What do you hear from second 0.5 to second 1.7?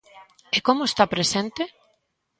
¿E como está presente?